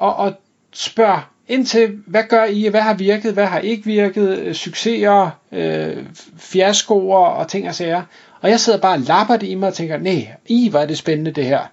og, 0.00 0.16
og 0.16 0.34
spørger 0.72 1.32
indtil, 1.48 2.02
hvad 2.06 2.22
gør 2.28 2.44
I, 2.44 2.68
hvad 2.68 2.80
har 2.80 2.94
virket, 2.94 3.32
hvad 3.32 3.46
har 3.46 3.58
ikke 3.58 3.84
virket, 3.84 4.38
øh, 4.38 4.54
succeser, 4.54 5.30
øh, 5.52 6.06
fiaskoer 6.36 7.26
og 7.26 7.48
ting 7.48 7.68
og 7.68 7.74
sager. 7.74 8.02
Og 8.40 8.50
jeg 8.50 8.60
sidder 8.60 8.78
bare 8.78 8.94
og 8.94 9.00
lapper 9.00 9.36
det 9.36 9.46
i 9.46 9.54
mig 9.54 9.68
og 9.68 9.74
tænker, 9.74 9.98
nej, 9.98 10.28
i 10.46 10.68
hvor 10.68 10.78
er 10.78 10.86
det 10.86 10.98
spændende 10.98 11.30
det 11.30 11.44
her. 11.44 11.66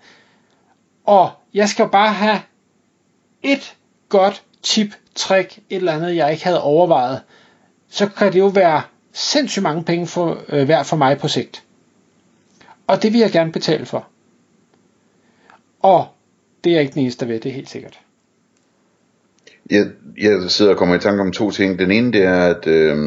Og 1.06 1.30
jeg 1.54 1.70
skal 1.70 1.90
bare 1.90 2.14
have 2.14 2.42
et 3.44 3.76
godt 4.10 4.44
tip, 4.64 4.96
trick, 5.16 5.58
et 5.58 5.64
eller 5.70 5.94
andet, 5.94 6.16
jeg 6.16 6.32
ikke 6.32 6.44
havde 6.44 6.62
overvejet, 6.62 7.22
så 7.90 8.08
kan 8.08 8.34
det 8.34 8.40
jo 8.40 8.48
være 8.48 8.82
sindssygt 9.14 9.64
mange 9.64 9.84
penge 9.84 10.08
for, 10.08 10.42
øh, 10.50 10.68
værd 10.68 10.86
for 10.86 10.98
mig 10.98 11.18
på 11.18 11.28
sigt. 11.28 11.64
Og 12.88 13.04
det 13.04 13.14
vil 13.14 13.22
jeg 13.22 13.32
gerne 13.32 13.52
betale 13.52 13.86
for. 13.86 14.08
Og 15.80 16.08
det 16.64 16.76
er 16.76 16.80
ikke 16.80 16.94
den 16.94 17.02
eneste, 17.02 17.26
der 17.26 17.32
ved, 17.32 17.40
det 17.40 17.50
er 17.50 17.54
helt 17.54 17.70
sikkert. 17.70 18.00
Jeg, 19.72 19.86
jeg 20.18 20.52
sidder 20.52 20.72
og 20.72 20.78
kommer 20.78 20.96
i 20.96 21.00
tanke 21.00 21.22
om 21.22 21.32
to 21.32 21.52
ting. 21.52 21.80
Den 21.80 21.92
ene 21.92 22.14
det 22.14 22.24
er, 22.24 22.56
at 22.56 22.68
øh, 22.68 22.98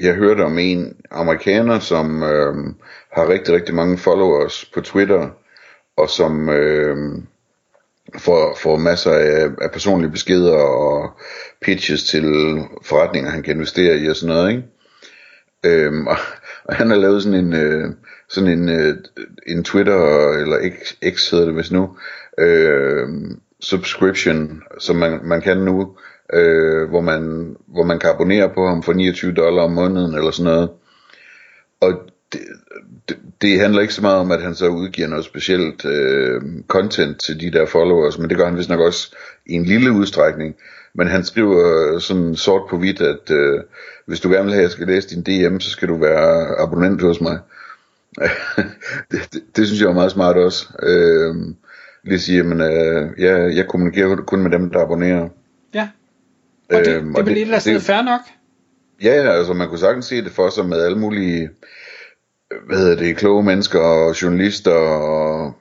jeg 0.00 0.14
hørte 0.14 0.40
om 0.42 0.58
en 0.58 0.96
amerikaner, 1.10 1.78
som 1.78 2.22
øh, 2.22 2.54
har 3.12 3.28
rigtig, 3.28 3.54
rigtig 3.54 3.74
mange 3.74 3.98
followers 3.98 4.70
på 4.74 4.80
Twitter, 4.80 5.28
og 5.96 6.10
som 6.10 6.48
øh, 6.48 6.96
får, 8.18 8.58
får 8.62 8.76
masser 8.76 9.12
af, 9.12 9.48
af 9.60 9.70
personlige 9.72 10.10
beskeder 10.10 10.54
og 10.56 11.10
pitches 11.62 12.04
til 12.04 12.24
forretninger, 12.82 13.30
han 13.30 13.42
kan 13.42 13.54
investere 13.54 13.98
i 13.98 14.08
og 14.08 14.16
sådan 14.16 14.34
noget, 14.34 14.50
ikke? 14.50 14.64
Øhm, 15.64 16.06
og, 16.06 16.16
og 16.64 16.74
han 16.74 16.90
har 16.90 16.96
lavet 16.96 17.22
sådan 17.22 17.44
en, 17.44 17.52
øh, 17.52 17.90
sådan 18.28 18.50
en, 18.50 18.68
øh, 18.68 18.96
en 19.46 19.64
Twitter, 19.64 20.30
eller 20.32 20.70
X, 20.82 20.94
X 21.14 21.30
hedder 21.30 21.44
det 21.44 21.56
vist 21.56 21.72
nu, 21.72 21.96
øh, 22.38 23.08
subscription, 23.60 24.62
som 24.78 24.96
man, 24.96 25.20
man 25.22 25.40
kan 25.40 25.56
nu, 25.56 25.96
øh, 26.32 26.88
hvor, 26.88 27.00
man, 27.00 27.56
hvor 27.66 27.84
man 27.84 27.98
kan 27.98 28.10
abonnere 28.10 28.50
på 28.54 28.66
ham 28.66 28.82
for 28.82 28.92
29 28.92 29.32
dollar 29.32 29.62
om 29.62 29.72
måneden, 29.72 30.14
eller 30.14 30.30
sådan 30.30 30.52
noget. 30.52 30.70
Og 31.80 31.92
det, 32.32 32.40
det, 33.08 33.16
det 33.42 33.60
handler 33.60 33.80
ikke 33.80 33.94
så 33.94 34.02
meget 34.02 34.18
om, 34.18 34.32
at 34.32 34.42
han 34.42 34.54
så 34.54 34.68
udgiver 34.68 35.08
noget 35.08 35.24
specielt 35.24 35.84
øh, 35.84 36.42
content 36.68 37.20
til 37.20 37.40
de 37.40 37.50
der 37.50 37.66
followers, 37.66 38.18
men 38.18 38.30
det 38.30 38.36
gør 38.36 38.44
han 38.44 38.56
vist 38.56 38.68
nok 38.68 38.80
også 38.80 39.16
i 39.46 39.52
en 39.52 39.64
lille 39.64 39.92
udstrækning. 39.92 40.56
Men 40.94 41.06
han 41.06 41.24
skriver 41.24 41.98
sådan 41.98 42.36
sort 42.36 42.62
på 42.70 42.78
hvidt, 42.78 43.00
at 43.00 43.30
øh, 43.30 43.60
hvis 44.06 44.20
du 44.20 44.30
gerne 44.30 44.44
vil 44.44 44.52
have, 44.52 44.62
at 44.62 44.68
jeg 44.68 44.70
skal 44.70 44.86
læse 44.86 45.08
din 45.08 45.22
DM, 45.22 45.60
så 45.60 45.70
skal 45.70 45.88
du 45.88 45.96
være 45.96 46.60
abonnent 46.60 47.02
hos 47.02 47.20
mig. 47.20 47.38
det, 49.10 49.20
det, 49.32 49.42
det 49.56 49.66
synes 49.66 49.80
jeg 49.80 49.88
er 49.88 49.94
meget 49.94 50.10
smart 50.10 50.36
også. 50.36 50.68
Øh, 50.82 51.34
lige 52.08 52.20
sige, 52.20 52.42
men 52.42 52.60
øh, 52.60 53.10
jeg, 53.18 53.56
jeg 53.56 53.66
kommunikerer 53.68 54.16
kun 54.16 54.42
med 54.42 54.50
dem, 54.50 54.70
der 54.70 54.82
abonnerer. 54.82 55.28
Ja, 55.74 55.88
og 56.70 56.84
det, 56.84 56.96
øhm, 56.96 57.14
det 57.14 57.20
er 57.20 57.24
vel 57.24 57.32
et 57.32 57.40
eller 57.40 57.68
andet 57.68 57.82
fair 57.82 58.02
nok? 58.02 58.20
Ja, 59.02 59.14
ja, 59.14 59.30
altså 59.30 59.52
man 59.52 59.68
kunne 59.68 59.78
sagtens 59.78 60.06
se 60.06 60.24
det 60.24 60.32
for 60.32 60.48
sig 60.50 60.66
med 60.66 60.82
alle 60.82 60.98
mulige 60.98 61.50
hvad 62.66 62.78
hedder 62.78 62.96
det, 62.96 63.16
kloge 63.16 63.42
mennesker 63.42 63.80
og 63.80 64.22
journalister 64.22 64.72
og 64.72 65.54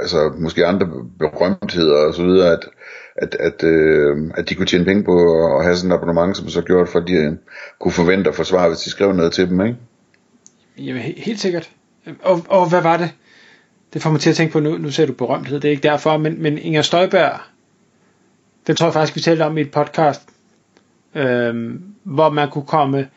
altså 0.00 0.32
måske 0.38 0.66
andre 0.66 0.88
berømtheder 1.18 2.06
og 2.06 2.14
så 2.14 2.22
videre, 2.24 2.52
at, 2.52 2.68
at, 3.16 3.34
at, 3.40 3.64
øh, 3.64 4.30
at 4.34 4.48
de 4.48 4.54
kunne 4.54 4.66
tjene 4.66 4.84
penge 4.84 5.04
på 5.04 5.16
at 5.58 5.64
have 5.64 5.76
sådan 5.76 5.90
et 5.90 5.94
abonnement, 5.94 6.36
som 6.36 6.48
så 6.48 6.62
gjorde, 6.62 6.86
for 6.86 6.98
at 6.98 7.08
de 7.08 7.12
øh, 7.12 7.32
kunne 7.78 7.92
forvente 7.92 8.30
at 8.30 8.36
forsvare, 8.36 8.68
hvis 8.68 8.78
de 8.78 8.90
skrev 8.90 9.12
noget 9.12 9.32
til 9.32 9.48
dem, 9.48 9.60
ikke? 9.60 9.78
Jamen, 10.78 11.02
helt 11.02 11.40
sikkert. 11.40 11.70
Og, 12.22 12.44
og 12.48 12.68
hvad 12.68 12.82
var 12.82 12.96
det? 12.96 13.10
Det 13.94 14.02
får 14.02 14.10
mig 14.10 14.20
til 14.20 14.30
at 14.30 14.36
tænke 14.36 14.52
på, 14.52 14.60
nu, 14.60 14.78
nu 14.78 14.90
ser 14.90 15.06
du 15.06 15.12
berømthed, 15.12 15.60
det 15.60 15.68
er 15.68 15.72
ikke 15.72 15.88
derfor, 15.88 16.16
men, 16.16 16.42
men 16.42 16.58
Inger 16.58 16.82
Støjberg, 16.82 17.40
den 18.66 18.76
tror 18.76 18.86
jeg 18.86 18.92
faktisk, 18.92 19.16
vi 19.16 19.20
talte 19.20 19.42
om 19.42 19.58
i 19.58 19.60
et 19.60 19.70
podcast, 19.70 20.22
øh, 21.14 21.74
hvor 22.02 22.30
man 22.30 22.50
kunne 22.50 22.66
komme 22.66 23.08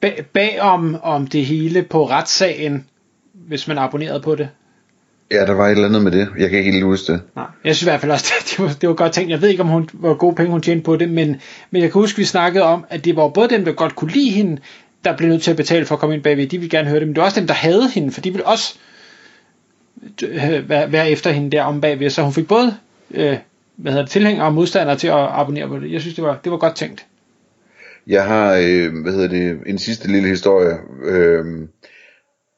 bag, 0.00 0.24
bag 0.32 0.60
om, 0.60 1.26
det 1.26 1.46
hele 1.46 1.82
på 1.82 2.08
retssagen, 2.08 2.86
hvis 3.32 3.68
man 3.68 3.78
abonnerede 3.78 4.20
på 4.20 4.34
det. 4.34 4.48
Ja, 5.30 5.46
der 5.46 5.52
var 5.52 5.66
et 5.66 5.70
eller 5.70 5.88
andet 5.88 6.02
med 6.02 6.12
det. 6.12 6.28
Jeg 6.38 6.50
kan 6.50 6.58
ikke 6.58 6.72
helt 6.72 6.84
huske 6.84 7.12
det. 7.12 7.22
Nej, 7.36 7.44
jeg 7.64 7.76
synes 7.76 7.82
i 7.82 7.90
hvert 7.90 8.00
fald 8.00 8.12
også, 8.12 8.24
det, 8.40 8.50
det, 8.50 8.64
var, 8.64 8.72
det 8.80 8.88
var 8.88 8.94
godt 8.94 9.12
tænkt. 9.12 9.30
Jeg 9.30 9.42
ved 9.42 9.48
ikke, 9.48 9.62
om 9.62 9.68
hun, 9.68 9.88
hvor 9.92 10.14
gode 10.14 10.34
penge 10.34 10.50
hun 10.50 10.62
tjente 10.62 10.84
på 10.84 10.96
det, 10.96 11.08
men, 11.10 11.40
men 11.70 11.82
jeg 11.82 11.92
kan 11.92 12.00
huske, 12.00 12.18
vi 12.18 12.24
snakkede 12.24 12.64
om, 12.64 12.84
at 12.90 13.04
det 13.04 13.16
var 13.16 13.28
både 13.28 13.48
dem, 13.48 13.64
der 13.64 13.72
godt 13.72 13.96
kunne 13.96 14.10
lide 14.10 14.30
hende, 14.30 14.60
der 15.04 15.16
blev 15.16 15.28
nødt 15.28 15.42
til 15.42 15.50
at 15.50 15.56
betale 15.56 15.86
for 15.86 15.94
at 15.94 15.98
komme 15.98 16.14
ind 16.14 16.22
bagved. 16.22 16.46
De 16.46 16.58
ville 16.58 16.78
gerne 16.78 16.88
høre 16.88 17.00
det, 17.00 17.08
men 17.08 17.14
det 17.14 17.20
var 17.20 17.26
også 17.26 17.40
dem, 17.40 17.46
der 17.46 17.54
havde 17.54 17.90
hende, 17.90 18.12
for 18.12 18.20
de 18.20 18.30
ville 18.30 18.46
også 18.46 18.78
Øh, 20.22 20.68
være, 20.68 20.92
være 20.92 21.10
efter 21.10 21.30
hende 21.30 21.50
der 21.50 21.62
om 21.62 21.80
bagved. 21.80 22.10
Så 22.10 22.22
hun 22.22 22.32
fik 22.32 22.48
både 22.48 22.74
øh, 23.14 23.36
hvad 23.76 23.92
hedder 23.92 24.04
det, 24.04 24.10
tilhængere 24.10 24.46
og 24.46 24.52
modstandere 24.52 24.96
til 24.96 25.08
at 25.08 25.28
abonnere 25.30 25.68
på 25.68 25.78
det. 25.78 25.92
Jeg 25.92 26.00
synes, 26.00 26.14
det 26.14 26.24
var, 26.24 26.40
det 26.44 26.52
var 26.52 26.58
godt 26.58 26.76
tænkt. 26.76 27.06
Jeg 28.06 28.24
har, 28.24 28.54
øh, 28.54 29.02
hvad 29.02 29.12
hedder 29.12 29.28
det, 29.28 29.58
en 29.66 29.78
sidste 29.78 30.08
lille 30.08 30.28
historie. 30.28 30.76
Øh, 31.04 31.44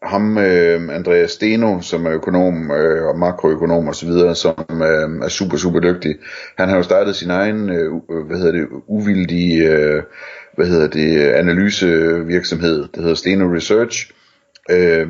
ham, 0.02 0.38
øh, 0.38 0.94
Andreas 0.94 1.30
Steno, 1.30 1.80
som 1.80 2.06
er 2.06 2.12
økonom 2.12 2.70
øh, 2.70 3.06
og 3.08 3.18
makroøkonom 3.18 3.88
og 3.88 3.94
så 3.94 4.06
videre, 4.06 4.34
som 4.34 4.54
øh, 4.70 5.24
er 5.24 5.28
super, 5.28 5.56
super 5.56 5.80
dygtig. 5.80 6.14
Han 6.58 6.68
har 6.68 6.76
jo 6.76 6.82
startet 6.82 7.16
sin 7.16 7.30
egen, 7.30 7.70
øh, 7.70 7.92
øh 8.10 8.26
hvad 8.26 8.38
hedder 8.38 8.52
det, 8.52 8.68
uvildige, 8.86 9.68
øh, 9.68 10.02
hvad 10.56 10.66
hedder 10.66 10.88
det, 10.88 11.18
analysevirksomhed, 11.18 12.88
der 12.94 13.00
hedder 13.00 13.14
Steno 13.14 13.54
Research. 13.54 14.10
Øh, 14.70 15.08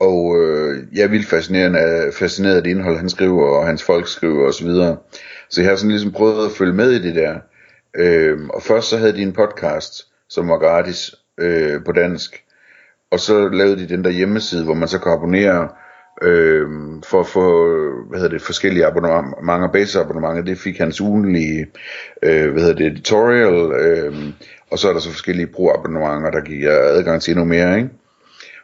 og 0.00 0.36
øh, 0.38 0.82
jeg 0.92 1.04
er 1.04 1.08
vildt 1.08 1.26
fascineret, 1.26 2.14
fascineret 2.14 2.56
af 2.56 2.62
det 2.62 2.70
indhold, 2.70 2.96
han 2.96 3.08
skriver, 3.08 3.44
og 3.44 3.66
hans 3.66 3.82
folk 3.82 4.08
skriver 4.08 4.48
osv. 4.48 4.52
så 4.52 4.64
videre. 4.64 4.96
Så 5.50 5.60
jeg 5.60 5.70
har 5.70 5.76
sådan 5.76 5.90
ligesom 5.90 6.12
prøvet 6.12 6.46
at 6.46 6.52
følge 6.52 6.72
med 6.72 6.90
i 6.90 7.02
det 7.02 7.14
der. 7.14 7.38
Øh, 7.96 8.38
og 8.48 8.62
først 8.62 8.88
så 8.88 8.96
havde 8.96 9.12
de 9.12 9.22
en 9.22 9.32
podcast, 9.32 9.92
som 10.28 10.48
var 10.48 10.58
gratis 10.58 11.14
øh, 11.38 11.84
på 11.84 11.92
dansk. 11.92 12.44
Og 13.10 13.20
så 13.20 13.48
lavede 13.48 13.76
de 13.76 13.88
den 13.88 14.04
der 14.04 14.10
hjemmeside, 14.10 14.64
hvor 14.64 14.74
man 14.74 14.88
så 14.88 14.98
kan 14.98 15.12
abonnere 15.12 15.68
øh, 16.22 16.68
for 17.04 17.20
at 17.20 17.26
få 17.26 17.68
hvad 18.08 18.18
hedder 18.18 18.32
det, 18.32 18.42
forskellige 18.42 18.86
abonnementer, 18.86 19.68
baseabonnementer. 19.72 20.42
Det 20.42 20.58
fik 20.58 20.78
hans 20.78 21.00
ugenlige 21.00 21.66
øh, 22.22 22.52
hvad 22.52 22.62
hedder 22.62 22.76
det, 22.76 22.86
editorial. 22.86 23.72
Øh, 23.72 24.14
og 24.70 24.78
så 24.78 24.88
er 24.88 24.92
der 24.92 25.00
så 25.00 25.10
forskellige 25.10 25.46
pro-abonnementer, 25.46 26.30
der 26.30 26.40
giver 26.40 26.72
adgang 26.72 27.22
til 27.22 27.30
endnu 27.30 27.44
mere, 27.44 27.76
ikke? 27.76 27.90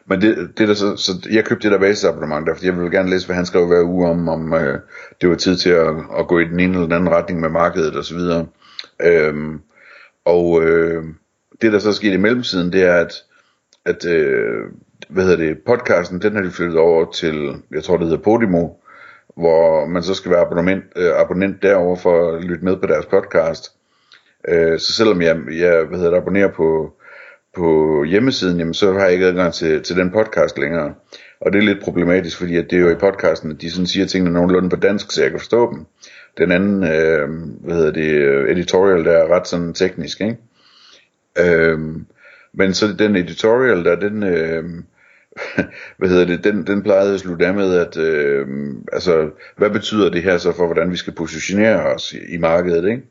Men 0.07 0.21
det, 0.21 0.57
det 0.57 0.67
der 0.67 0.73
så, 0.73 0.95
så 0.95 1.11
jeg 1.31 1.45
købte 1.45 1.63
det 1.63 1.71
der 1.71 1.79
basisabonnement 1.79 2.47
der, 2.47 2.53
fordi 2.53 2.65
jeg 2.65 2.75
ville 2.75 2.91
gerne 2.91 3.09
læse, 3.09 3.25
hvad 3.25 3.35
han 3.35 3.45
skrev 3.45 3.67
hver 3.67 3.83
uge 3.83 4.09
om, 4.09 4.29
om 4.29 4.53
øh, 4.53 4.79
det 5.21 5.29
var 5.29 5.35
tid 5.35 5.57
til 5.57 5.69
at, 5.69 5.95
at 6.19 6.27
gå 6.27 6.39
i 6.39 6.45
den 6.45 6.59
ene 6.59 6.73
eller 6.73 6.83
den 6.83 6.91
anden 6.91 7.09
retning 7.09 7.39
med 7.39 7.49
markedet 7.49 7.95
og 7.95 8.05
så 8.05 8.15
videre. 8.15 8.47
Øhm, 9.01 9.61
og 10.25 10.63
øh, 10.63 11.03
det 11.61 11.73
der 11.73 11.79
så 11.79 11.89
er 11.89 11.93
sket 11.93 12.13
i 12.13 12.17
mellemtiden, 12.17 12.71
det 12.71 12.83
er, 12.83 12.93
at, 12.95 13.13
at 13.85 14.05
øh, 14.05 14.63
hvad 15.09 15.23
hedder 15.23 15.37
det, 15.37 15.57
podcasten, 15.65 16.21
den 16.21 16.35
har 16.35 16.41
de 16.41 16.51
flyttet 16.51 16.77
over 16.77 17.11
til, 17.11 17.55
jeg 17.71 17.83
tror 17.83 17.97
det 17.97 18.07
hedder 18.07 18.23
Podimo, 18.23 18.69
hvor 19.35 19.85
man 19.85 20.03
så 20.03 20.13
skal 20.13 20.31
være 20.31 20.41
abonnement, 20.41 20.83
øh, 20.95 21.11
abonnent 21.15 21.61
derover 21.63 21.95
for 21.95 22.31
at 22.31 22.43
lytte 22.43 22.65
med 22.65 22.77
på 22.77 22.87
deres 22.87 23.05
podcast. 23.05 23.71
Øh, 24.47 24.79
så 24.79 24.93
selvom 24.93 25.21
jeg, 25.21 25.37
jeg 25.51 25.83
hvad 25.83 25.97
hedder 25.97 26.11
det, 26.11 26.17
abonnerer 26.17 26.51
på, 26.51 26.93
på 27.55 28.03
hjemmesiden, 28.03 28.59
jamen, 28.59 28.73
så 28.73 28.93
har 28.93 29.03
jeg 29.03 29.13
ikke 29.13 29.25
adgang 29.25 29.53
til, 29.53 29.83
til 29.83 29.95
den 29.95 30.11
podcast 30.11 30.59
længere. 30.59 30.93
Og 31.41 31.53
det 31.53 31.59
er 31.59 31.63
lidt 31.65 31.83
problematisk, 31.83 32.37
fordi 32.37 32.55
at 32.55 32.65
det 32.69 32.77
er 32.77 32.81
jo 32.81 32.89
i 32.89 32.95
podcasten, 32.95 33.51
at 33.51 33.61
de 33.61 33.71
sådan 33.71 33.87
siger 33.87 34.05
tingene 34.05 34.33
nogenlunde 34.33 34.69
på 34.69 34.75
dansk, 34.75 35.11
så 35.11 35.21
jeg 35.21 35.31
kan 35.31 35.39
forstå 35.39 35.71
dem. 35.71 35.85
Den 36.37 36.51
anden, 36.51 36.83
øh, 36.83 37.29
hvad 37.61 37.75
hedder 37.75 37.91
det, 37.91 38.11
øh, 38.11 38.51
editorial, 38.51 39.05
der 39.05 39.11
er 39.11 39.35
ret 39.35 39.47
sådan 39.47 39.73
teknisk, 39.73 40.21
ikke? 40.21 40.37
Øh, 41.39 41.79
men 42.53 42.73
så 42.73 42.93
den 42.99 43.15
editorial 43.15 43.85
der, 43.85 43.95
den, 43.95 44.23
øh, 44.23 44.63
hvad 45.97 46.09
hedder 46.09 46.25
det, 46.25 46.43
den, 46.43 46.67
den 46.67 46.83
plejede 46.83 47.13
at 47.13 47.19
slutte 47.19 47.47
af 47.47 47.53
med, 47.53 47.77
at, 47.77 47.97
øh, 47.97 48.47
altså, 48.93 49.29
hvad 49.57 49.69
betyder 49.69 50.09
det 50.09 50.23
her 50.23 50.37
så 50.37 50.51
for, 50.51 50.65
hvordan 50.65 50.91
vi 50.91 50.97
skal 50.97 51.13
positionere 51.13 51.79
os 51.79 52.13
i, 52.13 52.33
i 52.33 52.37
markedet, 52.37 52.89
ikke? 52.89 53.03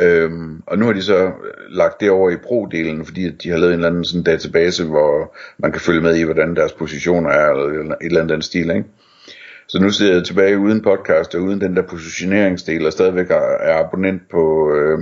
Øhm, 0.00 0.62
og 0.66 0.78
nu 0.78 0.84
har 0.84 0.92
de 0.92 1.02
så 1.02 1.24
øh, 1.24 1.32
lagt 1.68 2.00
det 2.00 2.10
over 2.10 2.30
i 2.30 2.36
pro-delen, 2.36 3.04
fordi 3.04 3.30
de 3.30 3.50
har 3.50 3.56
lavet 3.56 3.72
en 3.72 3.78
eller 3.78 3.88
anden 3.88 4.04
sådan 4.04 4.22
database, 4.22 4.84
hvor 4.84 5.36
man 5.58 5.72
kan 5.72 5.80
følge 5.80 6.00
med 6.00 6.16
i, 6.16 6.22
hvordan 6.22 6.56
deres 6.56 6.72
positioner 6.72 7.30
er, 7.30 7.50
eller 7.50 7.94
et 7.94 8.06
eller 8.06 8.20
andet 8.20 8.34
den 8.34 8.42
stil, 8.42 8.70
ikke? 8.70 8.84
Så 9.68 9.78
nu 9.82 9.90
sidder 9.90 10.14
jeg 10.14 10.24
tilbage 10.24 10.58
uden 10.58 10.82
podcast 10.82 11.34
og 11.34 11.42
uden 11.42 11.60
den 11.60 11.76
der 11.76 11.82
positioneringsdel, 11.82 12.86
og 12.86 12.92
stadigvæk 12.92 13.30
er 13.30 13.84
abonnent 13.84 14.22
på, 14.30 14.74
øh, 14.74 14.98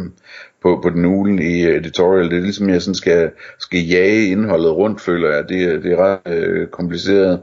på, 0.63 0.81
på 0.83 0.91
den 0.91 1.05
ugen 1.05 1.39
i 1.39 1.65
editorial. 1.65 2.31
Det 2.31 2.39
er 2.39 2.43
ligesom, 2.43 2.69
jeg 2.69 2.83
sådan 2.83 2.95
skal, 2.95 3.31
skal 3.59 3.81
jage 3.81 4.27
indholdet 4.27 4.77
rundt, 4.77 5.01
føler 5.01 5.35
jeg. 5.35 5.49
Det, 5.49 5.85
det 5.85 5.93
er 5.93 5.97
ret 5.97 6.35
øh, 6.35 6.67
kompliceret. 6.69 7.41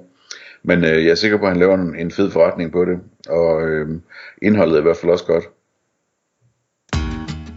Men 0.63 0.83
øh, 0.83 1.05
jeg 1.05 1.11
er 1.11 1.15
sikker 1.15 1.37
på, 1.37 1.43
at 1.43 1.51
han 1.51 1.59
laver 1.59 1.77
en, 1.77 1.95
en 1.95 2.11
fed 2.11 2.31
forretning 2.31 2.71
på 2.71 2.85
det, 2.85 2.99
og 3.29 3.67
øh, 3.67 3.87
indholdet 4.41 4.75
er 4.75 4.79
i 4.79 4.83
hvert 4.83 4.97
fald 4.97 5.11
også 5.11 5.25
godt. 5.25 5.43